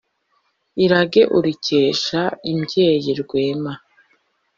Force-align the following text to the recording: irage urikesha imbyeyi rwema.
irage 0.83 1.21
urikesha 1.37 2.21
imbyeyi 2.51 3.11
rwema. 3.21 3.73